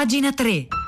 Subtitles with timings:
[0.00, 0.79] Pagina 3.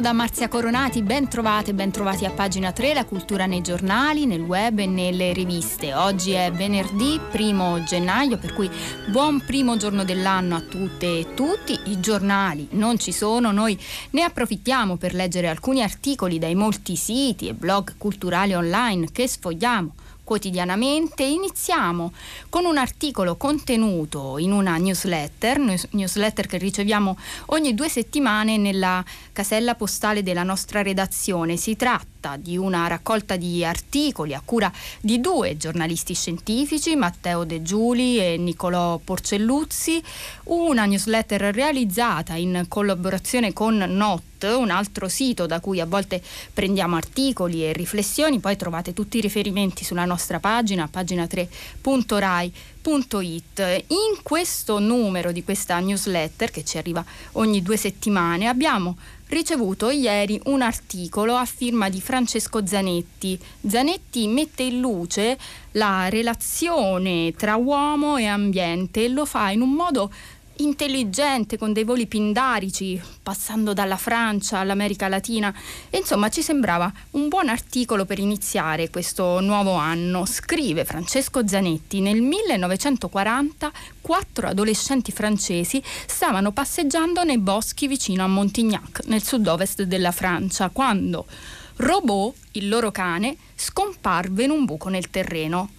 [0.00, 4.24] Buongiorno da Marzia Coronati, ben trovate, ben trovati a pagina 3, la cultura nei giornali,
[4.24, 5.92] nel web e nelle riviste.
[5.92, 8.70] Oggi è venerdì, primo gennaio, per cui
[9.10, 11.78] buon primo giorno dell'anno a tutte e tutti.
[11.90, 13.78] I giornali non ci sono, noi
[14.12, 19.92] ne approfittiamo per leggere alcuni articoli dai molti siti e blog culturali online che sfogliamo
[20.30, 21.24] quotidianamente.
[21.24, 22.12] Iniziamo
[22.48, 25.58] con un articolo contenuto in una newsletter,
[25.90, 31.56] newsletter che riceviamo ogni due settimane nella casella postale della nostra redazione.
[31.56, 34.70] Si tratta di una raccolta di articoli a cura
[35.00, 40.02] di due giornalisti scientifici, Matteo De Giuli e Niccolò Porcelluzzi,
[40.44, 46.96] una newsletter realizzata in collaborazione con Not un altro sito da cui a volte prendiamo
[46.96, 53.84] articoli e riflessioni, poi trovate tutti i riferimenti sulla nostra pagina, pagina 3.rai.it.
[53.88, 58.96] In questo numero di questa newsletter che ci arriva ogni due settimane abbiamo
[59.30, 63.38] ricevuto ieri un articolo a firma di Francesco Zanetti.
[63.66, 65.38] Zanetti mette in luce
[65.72, 70.12] la relazione tra uomo e ambiente e lo fa in un modo
[70.60, 75.54] intelligente con dei voli pindarici passando dalla Francia all'America Latina
[75.88, 80.26] e insomma ci sembrava un buon articolo per iniziare questo nuovo anno.
[80.26, 89.04] Scrive Francesco Zanetti nel 1940 quattro adolescenti francesi stavano passeggiando nei boschi vicino a Montignac
[89.06, 91.26] nel sud-ovest della Francia quando
[91.76, 95.70] Robot, il loro cane, scomparve in un buco nel terreno.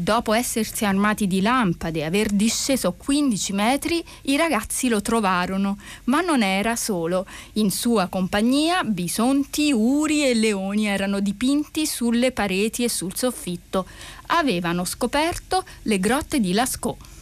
[0.00, 6.20] Dopo essersi armati di lampade e aver disceso 15 metri, i ragazzi lo trovarono, ma
[6.20, 7.26] non era solo.
[7.54, 13.88] In sua compagnia bisonti, uri e leoni erano dipinti sulle pareti e sul soffitto.
[14.26, 17.17] Avevano scoperto le grotte di Lascaux.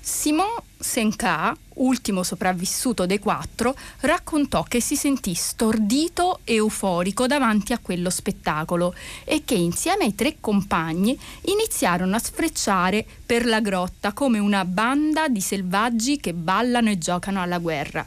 [0.00, 7.78] Simon Senka, ultimo sopravvissuto dei quattro, raccontò che si sentì stordito e euforico davanti a
[7.78, 8.94] quello spettacolo
[9.24, 15.28] e che insieme ai tre compagni iniziarono a sfrecciare per la grotta come una banda
[15.28, 18.06] di selvaggi che ballano e giocano alla guerra.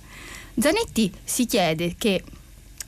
[0.57, 2.23] Zanetti si chiede che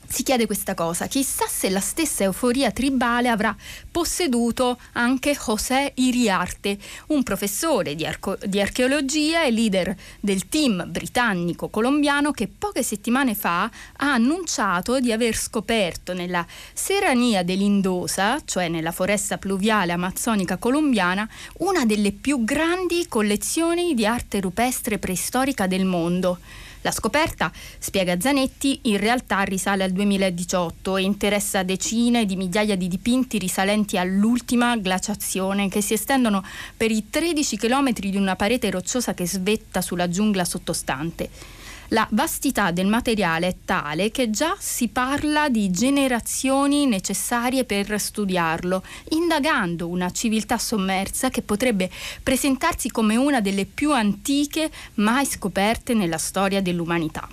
[0.08, 3.54] si chiede questa cosa, chissà se la stessa euforia tribale avrà
[3.90, 6.78] posseduto anche José Iriarte,
[7.08, 13.64] un professore di, arco- di archeologia e leader del team britannico-colombiano che poche settimane fa
[13.64, 21.28] ha annunciato di aver scoperto nella serrania dell'Indosa, cioè nella foresta pluviale amazzonica colombiana,
[21.58, 26.38] una delle più grandi collezioni di arte rupestre preistorica del mondo.
[26.86, 32.86] La scoperta, spiega Zanetti, in realtà risale al 2018 e interessa decine di migliaia di
[32.86, 36.44] dipinti risalenti all'ultima glaciazione che si estendono
[36.76, 41.55] per i 13 chilometri di una parete rocciosa che svetta sulla giungla sottostante.
[41.90, 48.82] La vastità del materiale è tale che già si parla di generazioni necessarie per studiarlo,
[49.10, 51.88] indagando una civiltà sommersa che potrebbe
[52.22, 57.28] presentarsi come una delle più antiche mai scoperte nella storia dell'umanità.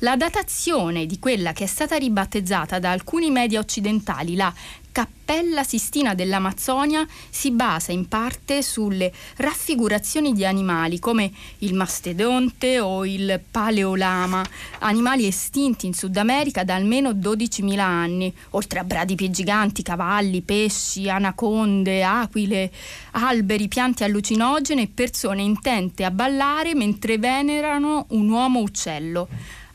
[0.00, 4.52] La datazione di quella che è stata ribattezzata da alcuni media occidentali la
[4.90, 13.04] Cappella Sistina dell'Amazzonia si basa in parte sulle raffigurazioni di animali come il mastodonte o
[13.04, 14.44] il paleolama,
[14.80, 21.08] animali estinti in Sud America da almeno 12.000 anni, oltre a bradipi giganti, cavalli, pesci,
[21.08, 22.72] anaconde, aquile,
[23.12, 29.28] alberi, piante allucinogene e persone intente a ballare mentre venerano un uomo uccello.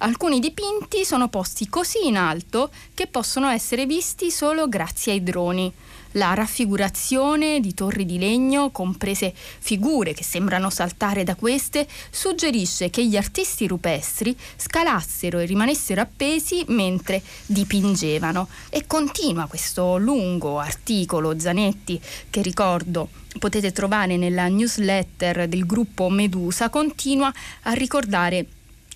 [0.04, 5.72] Alcuni dipinti sono posti così in alto che possono essere visti solo grazie ai droni.
[6.16, 13.06] La raffigurazione di torri di legno, comprese figure che sembrano saltare da queste, suggerisce che
[13.06, 18.50] gli artisti rupestri scalassero e rimanessero appesi mentre dipingevano.
[18.70, 21.98] E continua questo lungo articolo Zanetti
[22.30, 23.08] che ricordo
[23.40, 28.48] potete trovare nella newsletter del gruppo Medusa, continua a ricordare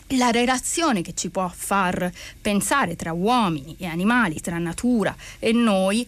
[0.10, 2.10] la relazione che ci può far
[2.40, 6.08] pensare tra uomini e animali, tra natura e noi,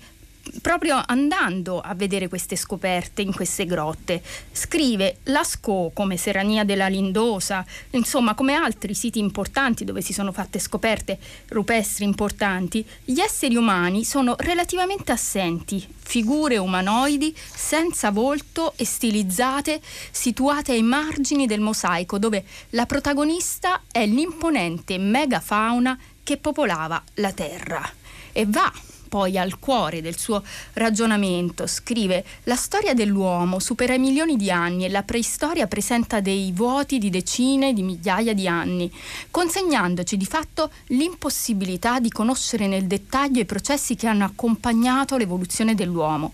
[0.61, 4.21] proprio andando a vedere queste scoperte in queste grotte.
[4.51, 10.59] Scrive Lascaux come Serrania della Lindosa, insomma come altri siti importanti dove si sono fatte
[10.59, 11.17] scoperte
[11.49, 19.79] rupestri importanti, gli esseri umani sono relativamente assenti, figure umanoidi senza volto e stilizzate
[20.11, 27.87] situate ai margini del mosaico dove la protagonista è l'imponente megafauna che popolava la terra.
[28.31, 28.71] E va
[29.09, 30.41] poi al cuore del suo
[30.73, 31.67] ragionamento.
[31.67, 36.99] Scrive: La storia dell'uomo supera i milioni di anni e la preistoria presenta dei vuoti
[36.99, 38.89] di decine di migliaia di anni,
[39.29, 46.33] consegnandoci di fatto l'impossibilità di conoscere nel dettaglio i processi che hanno accompagnato l'evoluzione dell'uomo.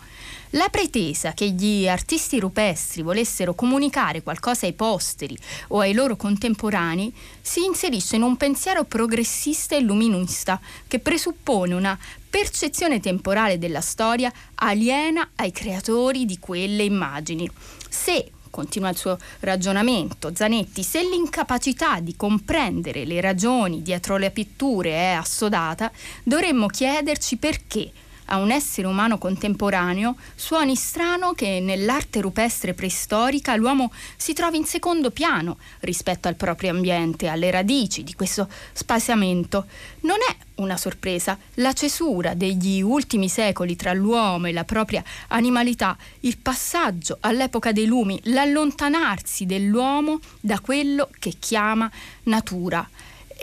[0.55, 5.37] La pretesa che gli artisti rupestri volessero comunicare qualcosa ai posteri
[5.69, 10.57] o ai loro contemporanei si inserisce in un pensiero progressista e luminista
[10.87, 11.99] che presuppone una
[12.29, 17.49] percezione temporale della storia aliena ai creatori di quelle immagini.
[17.89, 24.91] Se continua il suo ragionamento, Zanetti, se l'incapacità di comprendere le ragioni dietro le pitture
[24.91, 25.91] è assodata,
[26.23, 27.91] dovremmo chiederci perché
[28.25, 34.65] a un essere umano contemporaneo, suoni strano che nell'arte rupestre preistorica l'uomo si trovi in
[34.65, 39.65] secondo piano rispetto al proprio ambiente, alle radici di questo spaziamento.
[40.01, 45.97] Non è una sorpresa, la cesura degli ultimi secoli tra l'uomo e la propria animalità,
[46.21, 51.89] il passaggio all'epoca dei lumi, l'allontanarsi dell'uomo da quello che chiama
[52.23, 52.87] natura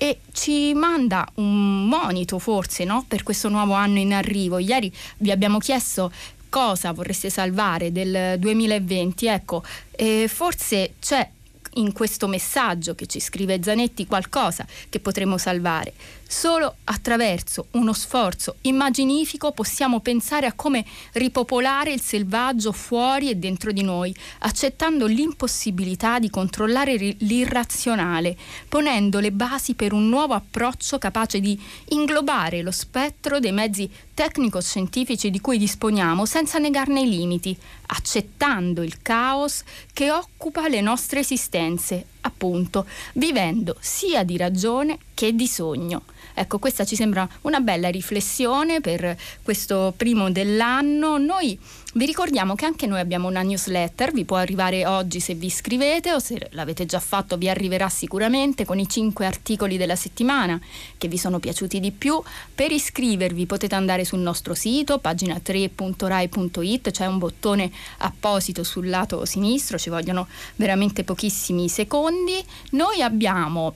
[0.03, 3.05] e ci manda un monito forse no?
[3.07, 4.59] per questo nuovo anno in arrivo.
[4.59, 6.11] Ieri vi abbiamo chiesto
[6.49, 9.63] cosa vorreste salvare del 2020, ecco,
[9.93, 11.29] eh, forse c'è
[11.75, 15.93] in questo messaggio che ci scrive Zanetti qualcosa che potremo salvare.
[16.33, 20.83] Solo attraverso uno sforzo immaginifico possiamo pensare a come
[21.13, 28.35] ripopolare il selvaggio fuori e dentro di noi, accettando l'impossibilità di controllare l'irrazionale,
[28.67, 35.31] ponendo le basi per un nuovo approccio capace di inglobare lo spettro dei mezzi tecnico-scientifici
[35.31, 37.55] di cui disponiamo senza negarne i limiti,
[37.89, 39.63] accettando il caos
[39.93, 46.05] che occupa le nostre esistenze, appunto, vivendo sia di ragione che di sogno.
[46.35, 51.19] Ecco, questa ci sembra una bella riflessione per questo primo dell'anno.
[51.19, 51.59] Noi
[51.95, 56.15] vi ricordiamo che anche noi abbiamo una newsletter, vi può arrivare oggi se vi iscrivete
[56.15, 60.59] o se l'avete già fatto vi arriverà sicuramente con i cinque articoli della settimana
[60.97, 62.19] che vi sono piaciuti di più.
[62.55, 69.27] Per iscrivervi potete andare sul nostro sito pagina 3.rai.it, c'è un bottone apposito sul lato
[69.27, 72.43] sinistro, ci vogliono veramente pochissimi secondi.
[72.71, 73.75] Noi abbiamo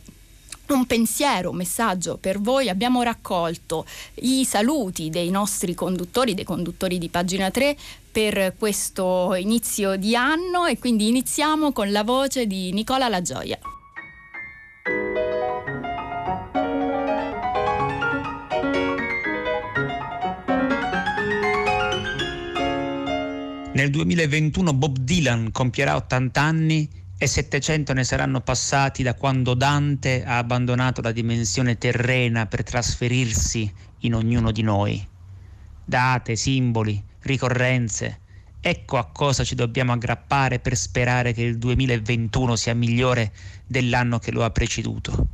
[0.74, 2.68] un pensiero, un messaggio per voi.
[2.68, 3.84] Abbiamo raccolto
[4.14, 7.76] i saluti dei nostri conduttori, dei conduttori di pagina 3
[8.10, 13.58] per questo inizio di anno e quindi iniziamo con la voce di Nicola La Gioia.
[23.76, 30.24] Nel 2021 Bob Dylan compierà 80 anni e 700 ne saranno passati da quando Dante
[30.24, 35.06] ha abbandonato la dimensione terrena per trasferirsi in ognuno di noi.
[35.84, 38.20] Date, simboli, ricorrenze,
[38.60, 43.32] ecco a cosa ci dobbiamo aggrappare per sperare che il 2021 sia migliore
[43.66, 45.26] dell'anno che lo ha preceduto.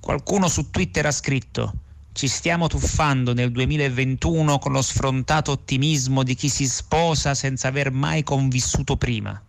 [0.00, 1.74] Qualcuno su Twitter ha scritto
[2.12, 7.92] ci stiamo tuffando nel 2021 con lo sfrontato ottimismo di chi si sposa senza aver
[7.92, 9.40] mai convissuto prima.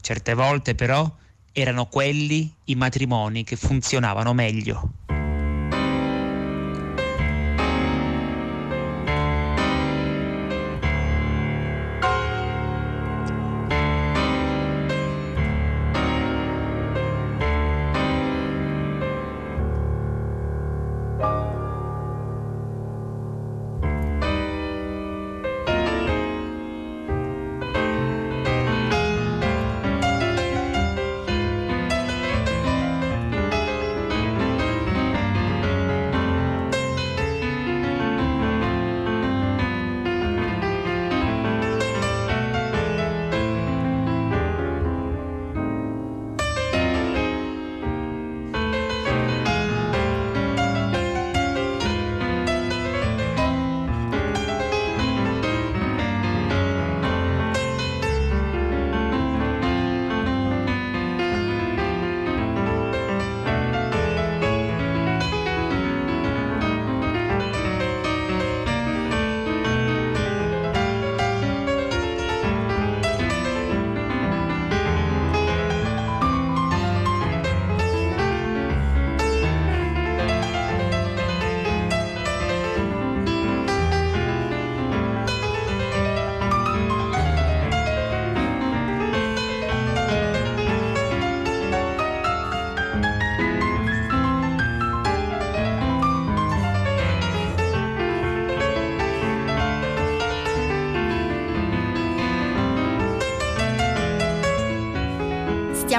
[0.00, 1.08] Certe volte però
[1.52, 4.90] erano quelli i matrimoni che funzionavano meglio.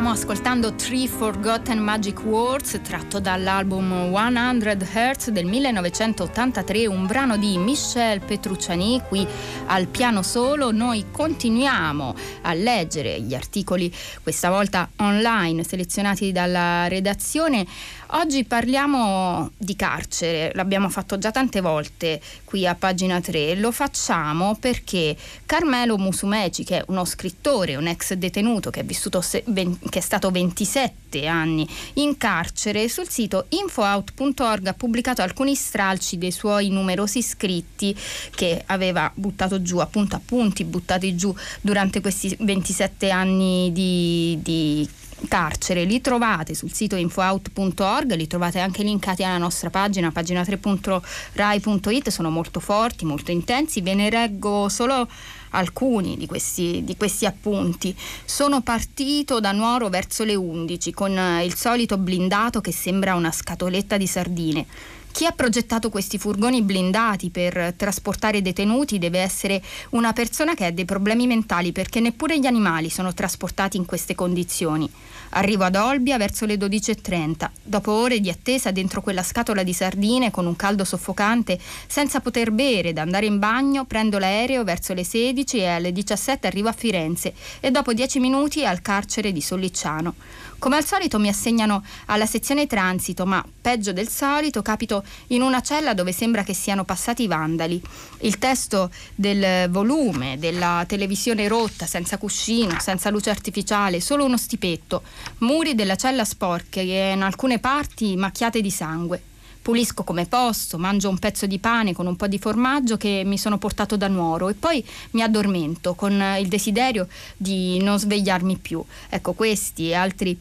[0.01, 7.55] Stiamo ascoltando Three Forgotten Magic Words tratto dall'album 100 Hertz del 1983, un brano di
[7.59, 9.27] Michel Petrucciani qui
[9.67, 10.71] al piano solo.
[10.71, 13.93] Noi continuiamo a leggere gli articoli,
[14.23, 17.67] questa volta online, selezionati dalla redazione.
[18.13, 24.57] Oggi parliamo di carcere, l'abbiamo fatto già tante volte qui a pagina 3, lo facciamo
[24.59, 25.15] perché
[25.45, 29.99] Carmelo Musumeci, che è uno scrittore, un ex detenuto che è, vissuto se, ben, che
[29.99, 36.69] è stato 27 anni in carcere, sul sito infoout.org ha pubblicato alcuni stralci dei suoi
[36.69, 37.95] numerosi scritti
[38.33, 44.89] che aveva buttato giù, appunto appunti buttati giù durante questi 27 anni di, di
[45.27, 45.83] carcere.
[45.83, 52.29] Li trovate sul sito infoout.org, li trovate anche linkati alla nostra pagina, pagina 3.rai.it, sono
[52.29, 55.07] molto forti, molto intensi, ve ne reggo solo
[55.51, 57.95] alcuni di questi, di questi, appunti.
[58.25, 63.97] Sono partito da Nuoro verso le 11 con il solito blindato che sembra una scatoletta
[63.97, 64.65] di sardine.
[65.11, 70.71] Chi ha progettato questi furgoni blindati per trasportare detenuti deve essere una persona che ha
[70.71, 74.89] dei problemi mentali perché neppure gli animali sono trasportati in queste condizioni.
[75.31, 77.49] Arrivo ad Olbia verso le 12.30.
[77.61, 82.51] Dopo ore di attesa dentro quella scatola di sardine con un caldo soffocante, senza poter
[82.51, 86.73] bere ed andare in bagno, prendo l'aereo verso le 16 e alle 17 arrivo a
[86.73, 90.15] Firenze e dopo 10 minuti al carcere di Sollicciano.
[90.61, 95.59] Come al solito mi assegnano alla sezione transito, ma peggio del solito capito in una
[95.61, 97.81] cella dove sembra che siano passati i vandali.
[98.19, 105.01] Il testo del volume, della televisione rotta, senza cuscino, senza luce artificiale, solo uno stipetto,
[105.39, 109.30] muri della cella sporche e in alcune parti macchiate di sangue.
[109.61, 113.37] Pulisco come posso, mangio un pezzo di pane con un po' di formaggio che mi
[113.37, 118.83] sono portato da Nuoro e poi mi addormento con il desiderio di non svegliarmi più.
[119.09, 120.35] Ecco, questi e altri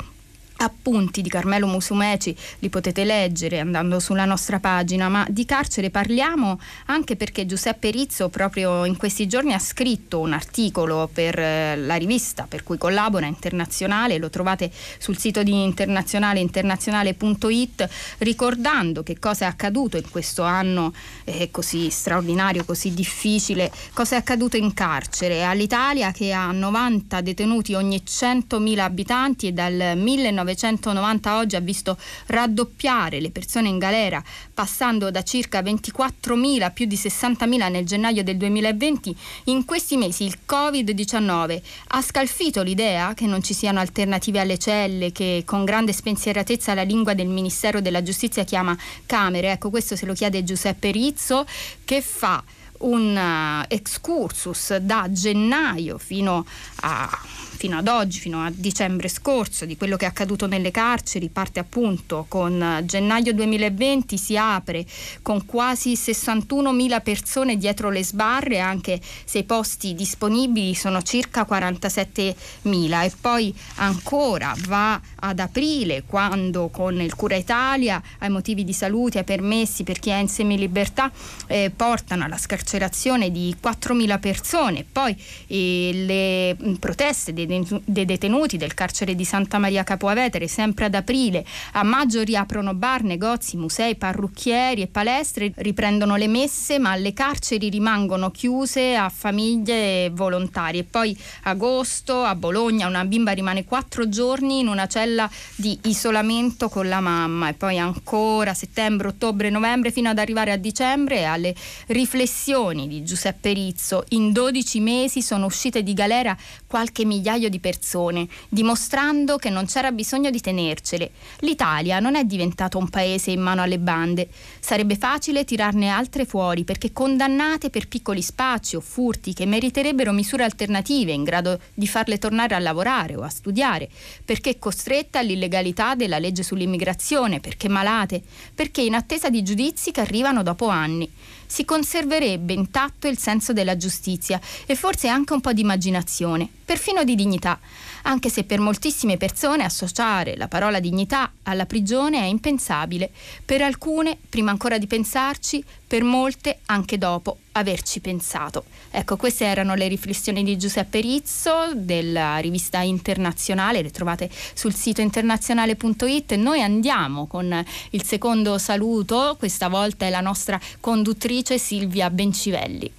[0.61, 6.61] appunti di Carmelo Musumeci li potete leggere andando sulla nostra pagina, ma di carcere parliamo
[6.87, 11.95] anche perché Giuseppe Rizzo proprio in questi giorni ha scritto un articolo per eh, la
[11.97, 17.89] rivista per cui collabora internazionale, lo trovate sul sito di internazionale internazionale.it
[18.19, 20.93] ricordando che cosa è accaduto in questo anno
[21.25, 27.75] eh, così straordinario, così difficile, cosa è accaduto in carcere all'Italia che ha 90 detenuti
[27.75, 34.23] ogni 100.000 abitanti e dal 1900 1990 oggi ha visto raddoppiare le persone in galera,
[34.53, 40.25] passando da circa 24.000 a più di 60.000 nel gennaio del 2020, in questi mesi
[40.25, 45.93] il Covid-19 ha scalfito l'idea che non ci siano alternative alle celle, che con grande
[45.93, 48.77] spensieratezza la lingua del Ministero della Giustizia chiama
[49.07, 49.53] Camere.
[49.53, 51.47] Ecco, questo se lo chiede Giuseppe Rizzo,
[51.85, 52.43] che fa
[52.81, 56.47] un uh, excursus da gennaio fino
[56.83, 57.19] a
[57.61, 61.61] fino ad oggi, fino a dicembre scorso, di quello che è accaduto nelle carceri, parte
[61.61, 64.87] appunto con eh, gennaio 2020, si apre
[65.21, 73.05] con quasi 61.000 persone dietro le sbarre, anche se i posti disponibili sono circa 47.000
[73.05, 79.19] e poi ancora va ad aprile quando con il Cura Italia ai motivi di salute,
[79.19, 81.13] ai permessi per chi è in semilibertà
[81.47, 85.15] eh, portano alla scarcerazione di 4.000 persone, poi
[85.47, 87.49] eh, le proteste dei
[87.85, 91.45] dei detenuti del carcere di Santa Maria Capoavetere sempre ad aprile.
[91.73, 97.69] A maggio riaprono bar, negozi, musei, parrucchieri e palestre, riprendono le messe, ma le carceri
[97.69, 100.79] rimangono chiuse a famiglie e volontari.
[100.79, 106.69] E poi agosto a Bologna una bimba rimane quattro giorni in una cella di isolamento
[106.69, 111.55] con la mamma e poi ancora settembre, ottobre, novembre fino ad arrivare a dicembre alle
[111.89, 114.05] riflessioni di Giuseppe Rizzo.
[114.11, 119.67] In 12 mesi sono uscite di galera qualche migliaio migliaio di persone, dimostrando che non
[119.67, 121.11] c'era bisogno di tenercele.
[121.41, 124.29] L'Italia non è diventato un paese in mano alle bande.
[124.61, 130.45] Sarebbe facile tirarne altre fuori perché condannate per piccoli spacci o furti che meriterebbero misure
[130.45, 133.89] alternative in grado di farle tornare a lavorare o a studiare,
[134.25, 138.23] perché costrette all'illegalità della legge sull'immigrazione, perché malate,
[138.55, 141.11] perché in attesa di giudizi che arrivano dopo anni
[141.51, 147.03] si conserverebbe intatto il senso della giustizia e forse anche un po' di immaginazione, perfino
[147.03, 147.59] di dignità,
[148.03, 153.11] anche se per moltissime persone associare la parola dignità alla prigione è impensabile,
[153.45, 158.65] per alcune prima ancora di pensarci, per molte anche dopo averci pensato.
[158.91, 165.01] Ecco, queste erano le riflessioni di Giuseppe Rizzo della rivista internazionale, le trovate sul sito
[165.01, 166.35] internazionale.it.
[166.35, 172.93] Noi andiamo con il secondo saluto, questa volta è la nostra conduttrice Silvia Bencivelli.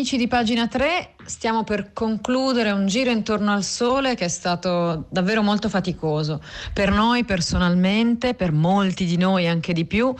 [0.00, 5.04] Amici di pagina 3, stiamo per concludere un giro intorno al sole che è stato
[5.10, 6.40] davvero molto faticoso
[6.72, 10.14] per noi personalmente, per molti di noi anche di più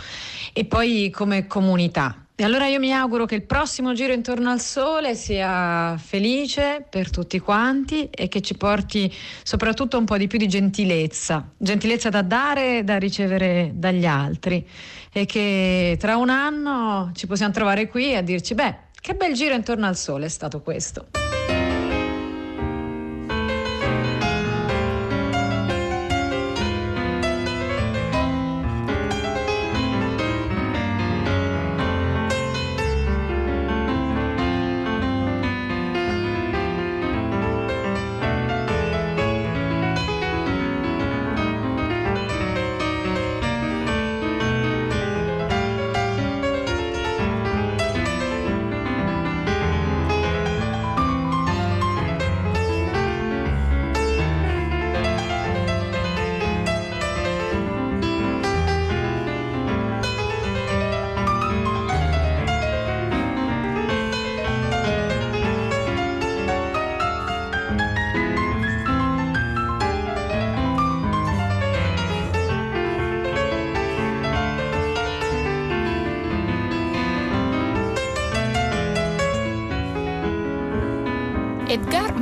[0.52, 2.26] e poi come comunità.
[2.40, 7.10] E allora io mi auguro che il prossimo giro intorno al sole sia felice per
[7.10, 9.10] tutti quanti e che ci porti
[9.42, 14.66] soprattutto un po' di più di gentilezza, gentilezza da dare e da ricevere dagli altri
[15.12, 19.54] e che tra un anno ci possiamo trovare qui a dirci beh, che bel giro
[19.54, 21.29] intorno al sole è stato questo.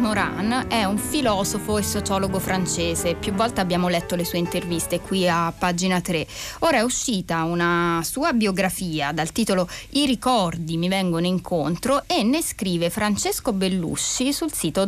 [0.08, 3.14] Morin è un filosofo e sociologo francese.
[3.14, 6.26] Più volte abbiamo letto le sue interviste qui a pagina 3.
[6.60, 12.42] Ora è uscita una sua biografia dal titolo I ricordi mi vengono incontro e ne
[12.42, 14.86] scrive Francesco Bellusci sul sito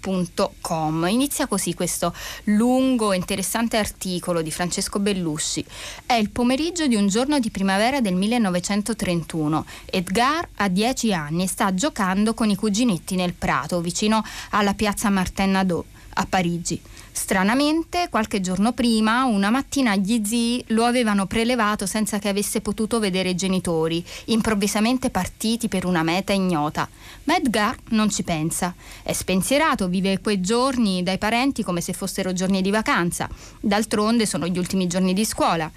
[0.00, 1.06] doppiozero.com.
[1.08, 2.14] Inizia così questo
[2.44, 5.64] lungo e interessante articolo di Francesco Bellusci.
[6.06, 9.64] È il pomeriggio di un giorno di primavera del 1931.
[9.84, 15.10] Edgar ha 10 anni e sta giocando con i cuginetti nel prato vicino alla piazza
[15.10, 15.84] Martin Nadeau
[16.14, 16.80] a Parigi.
[17.12, 22.98] Stranamente, qualche giorno prima, una mattina gli zii lo avevano prelevato senza che avesse potuto
[22.98, 26.88] vedere i genitori, improvvisamente partiti per una meta ignota.
[27.24, 28.74] Ma Edgar non ci pensa.
[29.02, 33.28] È spensierato, vive quei giorni dai parenti come se fossero giorni di vacanza.
[33.60, 35.70] D'altronde sono gli ultimi giorni di scuola.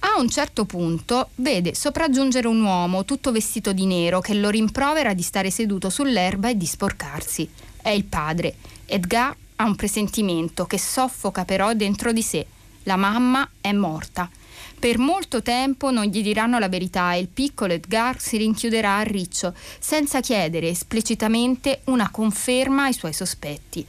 [0.00, 5.14] A un certo punto vede sopraggiungere un uomo tutto vestito di nero che lo rimprovera
[5.14, 7.48] di stare seduto sull'erba e di sporcarsi.
[7.80, 8.54] È il padre.
[8.84, 12.46] Edgar ha un presentimento che soffoca però dentro di sé.
[12.84, 14.28] La mamma è morta.
[14.78, 19.02] Per molto tempo non gli diranno la verità e il piccolo Edgar si rinchiuderà a
[19.02, 23.86] riccio, senza chiedere esplicitamente una conferma ai suoi sospetti.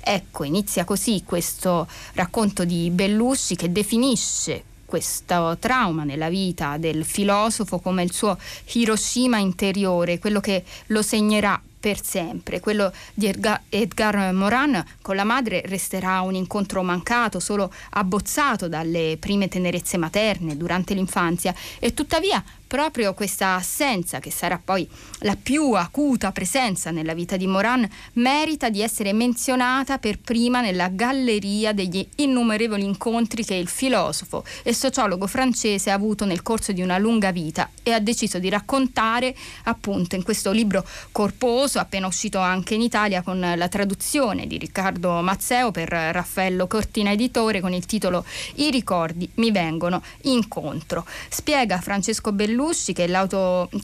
[0.00, 7.78] Ecco, inizia così questo racconto di Bellusci che definisce questo trauma nella vita del filosofo
[7.78, 8.38] come il suo
[8.72, 12.58] Hiroshima interiore, quello che lo segnerà per sempre.
[12.58, 13.32] Quello di
[13.68, 20.56] Edgar, Morin con la madre resterà un incontro mancato, solo abbozzato dalle prime tenerezze materne
[20.56, 22.42] durante l'infanzia e tuttavia
[22.76, 24.86] proprio questa assenza, che sarà poi
[25.20, 30.88] la più acuta presenza nella vita di Moran, merita di essere menzionata per prima nella
[30.88, 36.82] galleria degli innumerevoli incontri che il filosofo e sociologo francese ha avuto nel corso di
[36.82, 42.40] una lunga vita e ha deciso di raccontare appunto in questo libro corposo, appena uscito
[42.40, 47.86] anche in Italia con la traduzione di Riccardo Mazzeo per Raffaello Cortina Editore con il
[47.86, 51.06] titolo I ricordi mi vengono incontro.
[51.30, 53.06] Spiega Francesco Bellini Bellusci che,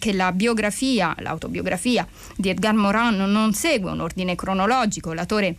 [0.01, 2.05] che la biografia, l'autobiografia
[2.37, 5.55] di Edgar Morin non segue un ordine cronologico, l'autore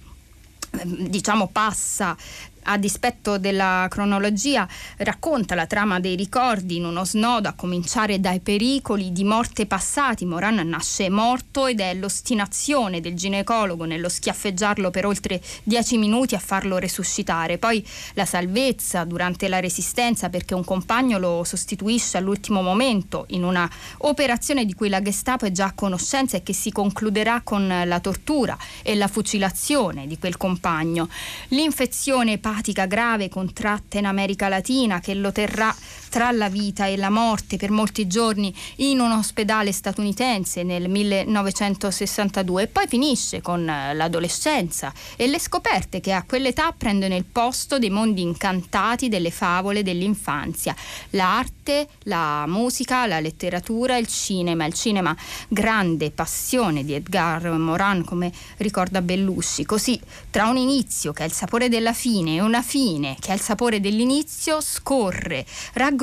[0.72, 2.18] ehm, diciamo passa
[2.64, 8.40] a dispetto della cronologia, racconta la trama dei ricordi in uno snodo a cominciare dai
[8.40, 10.26] pericoli di morte passati.
[10.26, 16.40] Moran nasce morto ed è l'ostinazione del ginecologo nello schiaffeggiarlo per oltre dieci minuti a
[16.40, 17.58] farlo resuscitare.
[17.58, 23.70] Poi la salvezza durante la resistenza perché un compagno lo sostituisce all'ultimo momento in una
[24.00, 28.00] operazione di cui la Gestapo è già a conoscenza e che si concluderà con la
[28.00, 31.10] tortura e la fucilazione di quel compagno.
[31.50, 35.76] L'infezione epatica grave contratta in America Latina che lo terrà
[36.14, 42.62] tra la vita e la morte per molti giorni in un ospedale statunitense nel 1962
[42.62, 47.80] e poi finisce con eh, l'adolescenza e le scoperte che a quell'età prendono il posto
[47.80, 50.76] dei mondi incantati delle favole dell'infanzia,
[51.12, 58.32] l'arte, la musica, la letteratura, il cinema, il cinema grande passione di Edgar Morin come
[58.58, 60.00] ricorda Bellusci, così
[60.30, 63.42] tra un inizio che è il sapore della fine e una fine che ha il
[63.42, 65.44] sapore dell'inizio, scorre,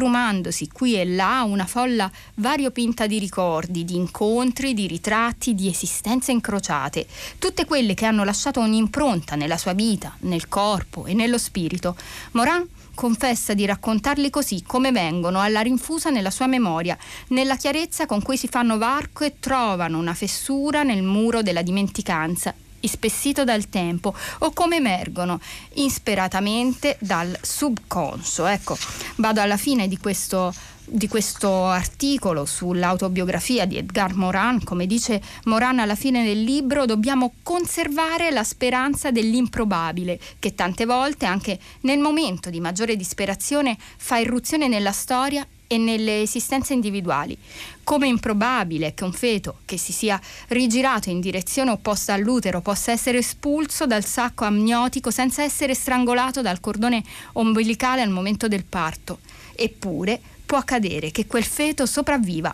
[0.00, 6.32] raggrumandosi qui e là una folla variopinta di ricordi, di incontri, di ritratti, di esistenze
[6.32, 7.06] incrociate,
[7.38, 11.96] tutte quelle che hanno lasciato un'impronta nella sua vita, nel corpo e nello spirito.
[12.32, 16.96] Moran confessa di raccontarli così come vengono alla rinfusa nella sua memoria,
[17.28, 22.54] nella chiarezza con cui si fanno varco e trovano una fessura nel muro della dimenticanza
[22.80, 25.40] ispessito dal tempo o come emergono
[25.74, 28.46] insperatamente dal subconscio.
[28.46, 28.76] Ecco,
[29.16, 30.52] vado alla fine di questo
[30.92, 37.34] di questo articolo sull'autobiografia di Edgar Morin, come dice Morin alla fine del libro, dobbiamo
[37.44, 44.66] conservare la speranza dell'improbabile, che tante volte, anche nel momento di maggiore disperazione, fa irruzione
[44.66, 47.38] nella storia e nelle esistenze individuali.
[47.84, 53.18] Come improbabile che un feto che si sia rigirato in direzione opposta all'utero possa essere
[53.18, 57.04] espulso dal sacco amniotico senza essere strangolato dal cordone
[57.34, 59.20] ombelicale al momento del parto.
[59.54, 62.52] Eppure può accadere che quel feto sopravviva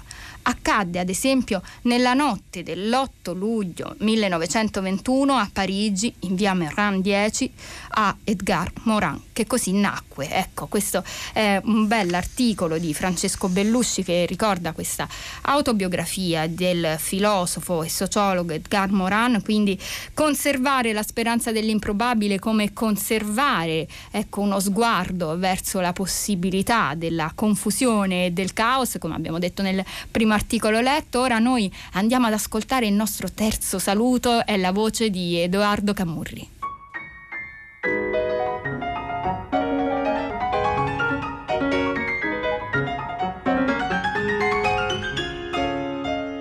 [0.48, 7.52] Accadde ad esempio nella notte dell'8 luglio 1921 a Parigi, in via Meran 10,
[7.88, 10.30] a Edgar Morin, che così nacque.
[10.30, 15.09] Ecco, questo è un bell'articolo di Francesco Bellusci che ricorda questa
[15.42, 19.76] autobiografia del filosofo e sociologo Edgar Morin, quindi
[20.14, 28.30] conservare la speranza dell'improbabile come conservare ecco, uno sguardo verso la possibilità della confusione e
[28.30, 31.20] del caos, come abbiamo detto nel primo articolo letto.
[31.20, 36.55] Ora noi andiamo ad ascoltare il nostro terzo saluto, è la voce di Edoardo Camurri.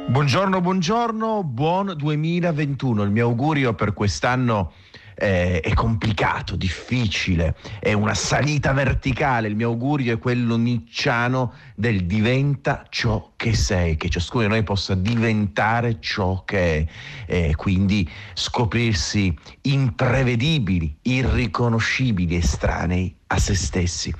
[0.08, 3.04] Buongiorno, buongiorno, buon 2021.
[3.04, 4.72] Il mio augurio per quest'anno
[5.16, 9.48] eh, è complicato, difficile, è una salita verticale.
[9.48, 14.64] Il mio augurio è quello nicciano del diventa ciò che sei, che ciascuno di noi
[14.64, 16.88] possa diventare ciò che
[17.26, 24.14] è, e quindi scoprirsi imprevedibili, irriconoscibili, estranei a se stessi.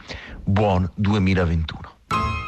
[0.44, 2.45] Buon 2021.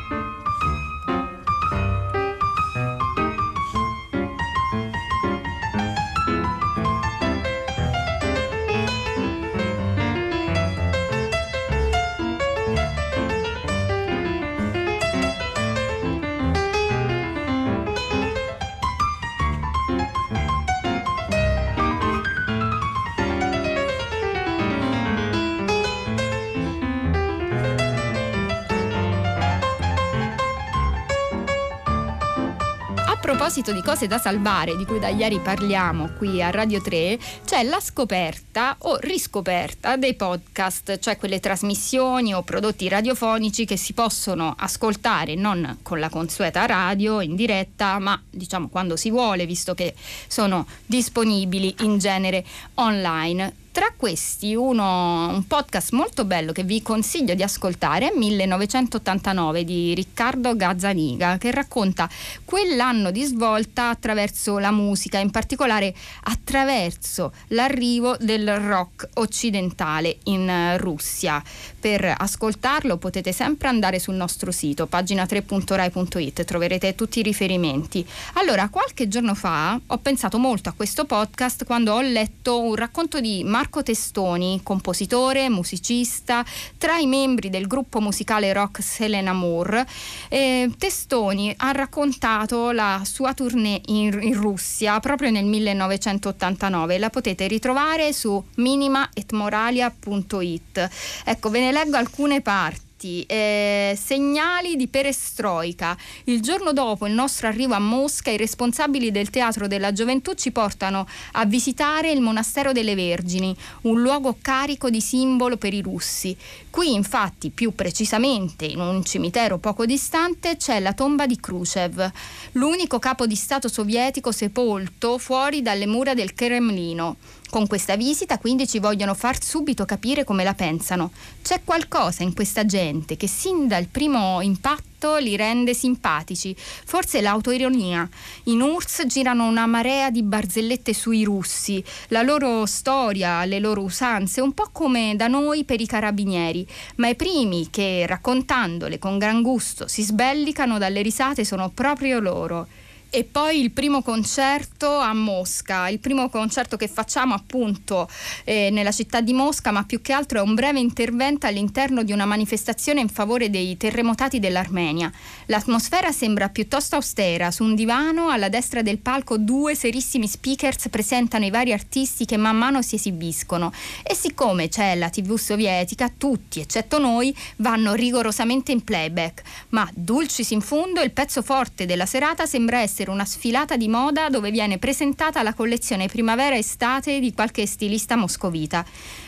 [33.37, 37.61] Proposito di cose da salvare, di cui da ieri parliamo qui a Radio 3, c'è
[37.61, 44.55] la scoperta o riscoperta dei podcast, cioè quelle trasmissioni o prodotti radiofonici che si possono
[44.57, 49.93] ascoltare non con la consueta radio in diretta, ma diciamo quando si vuole, visto che
[50.25, 57.35] sono disponibili in genere online tra questi uno, un podcast molto bello che vi consiglio
[57.35, 62.09] di ascoltare è 1989 di Riccardo Gazzaniga che racconta
[62.43, 71.43] quell'anno di svolta attraverso la musica, in particolare attraverso l'arrivo del rock occidentale in Russia.
[71.79, 78.03] Per ascoltarlo potete sempre andare sul nostro sito pagina3.rai.it, troverete tutti i riferimenti.
[78.33, 83.19] Allora, qualche giorno fa ho pensato molto a questo podcast quando ho letto un racconto
[83.19, 86.45] di Marco Marco Testoni, compositore, musicista,
[86.77, 89.85] tra i membri del gruppo musicale rock Selena Moore.
[90.29, 96.97] Eh, Testoni ha raccontato la sua tournée in, in Russia proprio nel 1989.
[96.97, 100.89] La potete ritrovare su minimaetmoralia.it.
[101.25, 105.95] Ecco, ve ne leggo alcune parti fatti, eh, segnali di perestroica.
[106.25, 110.51] Il giorno dopo il nostro arrivo a Mosca, i responsabili del Teatro della Gioventù ci
[110.51, 116.35] portano a visitare il Monastero delle Vergini, un luogo carico di simbolo per i russi.
[116.77, 122.11] Qui infatti, più precisamente, in un cimitero poco distante, c'è la tomba di Khrushchev,
[122.51, 127.15] l'unico capo di Stato sovietico sepolto fuori dalle mura del Cremlino.
[127.49, 131.09] Con questa visita quindi ci vogliono far subito capire come la pensano.
[131.41, 136.55] C'è qualcosa in questa gente che sin dal primo impatto li rende simpatici.
[136.57, 138.07] Forse l'autoironia.
[138.45, 144.41] In URSS girano una marea di barzellette sui russi, la loro storia, le loro usanze,
[144.41, 146.67] un po' come da noi per i carabinieri.
[146.95, 152.67] Ma i primi che, raccontandole con gran gusto, si sbellicano dalle risate sono proprio loro
[153.09, 158.09] e poi il primo concerto a Mosca, il primo concerto che facciamo appunto
[158.43, 162.11] eh, nella città di Mosca, ma più che altro è un breve intervento all'interno di
[162.11, 165.11] una manifestazione in favore dei terremotati dell'Armenia.
[165.45, 171.45] L'atmosfera sembra piuttosto austera, su un divano alla destra del palco due serissimi speakers presentano
[171.45, 173.71] i vari artisti che man mano si esibiscono.
[174.03, 180.51] E siccome c'è la TV sovietica, tutti, eccetto noi, vanno rigorosamente in playback, ma dulcis
[180.51, 184.49] in fondo il pezzo forte della serata sembra essere essere una sfilata di moda dove
[184.49, 188.83] viene presentata la collezione primavera-estate di qualche stilista moscovita.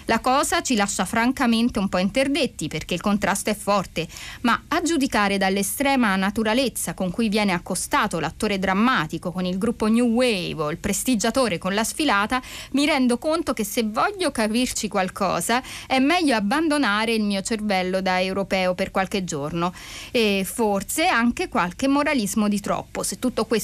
[0.05, 4.07] La cosa ci lascia francamente un po' interdetti perché il contrasto è forte,
[4.41, 10.07] ma a giudicare dall'estrema naturalezza con cui viene accostato l'attore drammatico con il gruppo New
[10.07, 15.61] Wave o il prestigiatore con la sfilata, mi rendo conto che se voglio capirci qualcosa
[15.85, 19.71] è meglio abbandonare il mio cervello da europeo per qualche giorno
[20.09, 23.03] e forse anche qualche moralismo di troppo.
[23.03, 23.57] Se tutto questo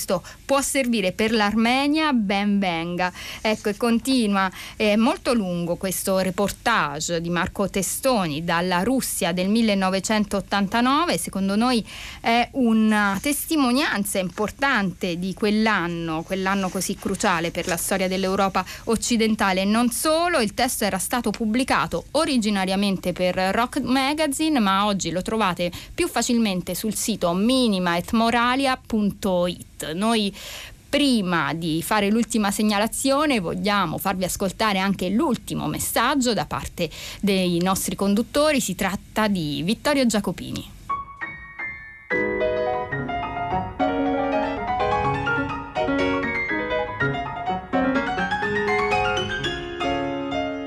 [0.45, 3.12] può servire per l'Armenia, ben venga.
[3.41, 11.17] Ecco, e continua, è molto lungo questo reportage di Marco Testoni dalla Russia del 1989,
[11.17, 11.86] secondo noi
[12.21, 19.65] è una testimonianza importante di quell'anno, quell'anno così cruciale per la storia dell'Europa occidentale.
[19.65, 25.71] Non solo, il testo era stato pubblicato originariamente per Rock Magazine, ma oggi lo trovate
[25.93, 27.34] più facilmente sul sito
[29.76, 29.92] minimaetmoralia.it.
[29.94, 30.34] Noi
[30.88, 37.96] prima di fare l'ultima segnalazione vogliamo farvi ascoltare anche l'ultimo messaggio da parte dei nostri
[37.96, 40.74] conduttori, si tratta di Vittorio Giacopini.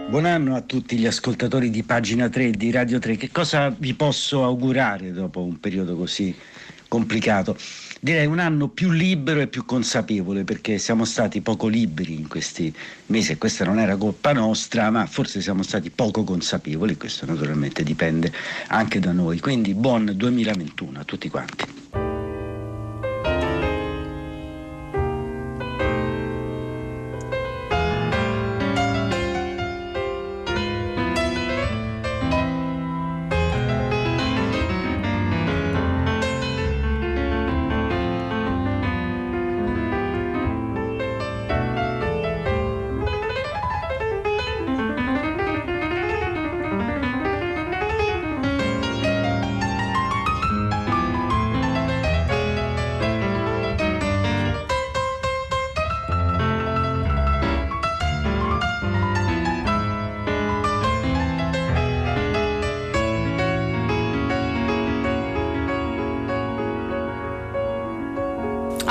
[0.09, 3.17] Buon anno a tutti gli ascoltatori di pagina 3 di Radio 3.
[3.17, 6.35] Che cosa vi posso augurare dopo un periodo così
[6.89, 7.57] complicato?
[8.01, 12.73] Direi un anno più libero e più consapevole perché siamo stati poco liberi in questi
[13.07, 17.83] mesi e questa non era colpa nostra, ma forse siamo stati poco consapevoli, questo naturalmente
[17.83, 18.33] dipende
[18.69, 19.41] anche da noi.
[19.41, 22.08] Quindi buon 2021 a tutti quanti.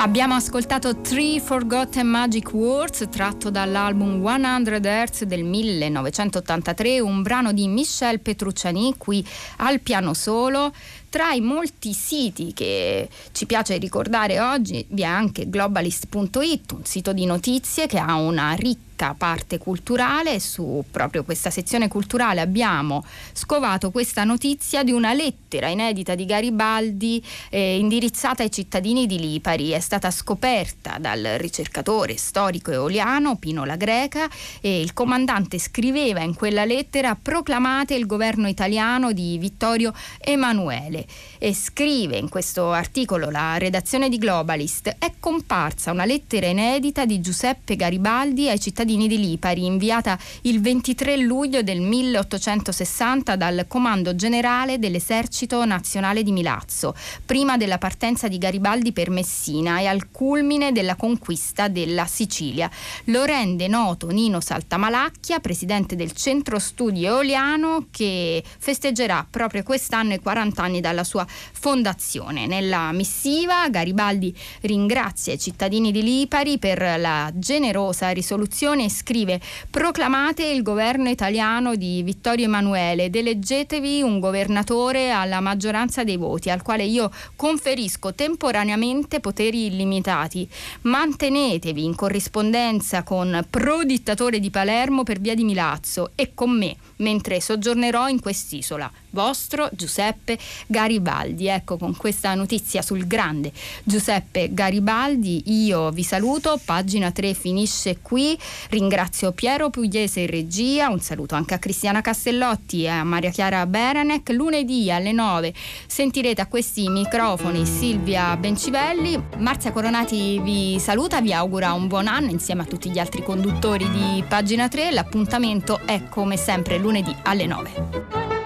[0.08, 7.68] Abbiamo ascoltato Three Forgotten Magic Words tratto dall'album 100 Hertz del 1983, un brano di
[7.68, 9.22] Michel Petrucciani qui
[9.58, 10.72] al piano solo.
[11.10, 17.12] Tra i molti siti che ci piace ricordare oggi vi è anche globalist.it, un sito
[17.12, 20.40] di notizie che ha una ricca ricca parte culturale.
[20.40, 27.24] Su proprio questa sezione culturale abbiamo scovato questa notizia di una lettera inedita di Garibaldi
[27.50, 29.70] eh, indirizzata ai cittadini di Lipari.
[29.70, 34.28] È stata scoperta dal ricercatore storico eoliano Pino La Greca
[34.60, 41.06] e il comandante scriveva in quella lettera proclamate il governo italiano di Vittorio Emanuele
[41.38, 47.20] e scrive in questo articolo la redazione di Globalist è comparsa una lettera inedita di
[47.20, 54.14] Giuseppe Garibaldi ai cittadini cittadini di Lipari, inviata il 23 luglio del 1860 dal Comando
[54.14, 56.94] Generale dell'Esercito Nazionale di Milazzo,
[57.26, 62.70] prima della partenza di Garibaldi per Messina e al culmine della conquista della Sicilia.
[63.04, 70.20] Lo rende noto Nino Saltamalacchia, presidente del Centro Studi Eoliano, che festeggerà proprio quest'anno i
[70.20, 72.46] 40 anni dalla sua fondazione.
[72.46, 80.44] Nella missiva Garibaldi ringrazia i cittadini di Lipari per la generosa risoluzione Nazione scrive proclamate
[80.46, 86.62] il governo italiano di Vittorio Emanuele ed eleggetevi un governatore alla maggioranza dei voti al
[86.62, 90.48] quale io conferisco temporaneamente poteri illimitati.
[90.82, 96.76] Mantenetevi in corrispondenza con pro dittatore di Palermo per via di Milazzo e con me
[96.96, 101.46] mentre soggiornerò in quest'isola vostro Giuseppe Garibaldi.
[101.46, 108.38] Ecco, con questa notizia sul grande Giuseppe Garibaldi io vi saluto, pagina 3 finisce qui,
[108.70, 113.64] ringrazio Piero Pugliese in regia, un saluto anche a Cristiana Castellotti e a Maria Chiara
[113.66, 115.54] Beranec, lunedì alle 9
[115.86, 122.30] sentirete a questi microfoni Silvia Bencivelli, Marzia Coronati vi saluta, vi augura un buon anno
[122.30, 127.46] insieme a tutti gli altri conduttori di pagina 3, l'appuntamento è come sempre lunedì alle
[127.46, 128.37] 9.